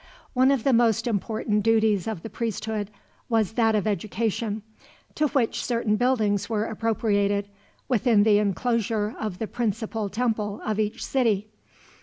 One 0.33 0.49
of 0.49 0.63
the 0.63 0.73
most 0.73 1.05
important 1.05 1.61
duties 1.61 2.07
of 2.07 2.23
the 2.23 2.29
priesthood 2.31 2.89
was 3.29 3.51
that 3.53 3.75
of 3.75 3.85
education, 3.85 4.63
to 5.13 5.27
which 5.27 5.63
certain 5.63 5.95
buildings 5.95 6.49
were 6.49 6.65
appropriated, 6.65 7.49
within 7.87 8.23
the 8.23 8.39
enclosure 8.39 9.15
of 9.19 9.37
the 9.37 9.45
principal 9.45 10.09
temple 10.09 10.59
of 10.65 10.79
each 10.79 11.05
city. 11.05 11.49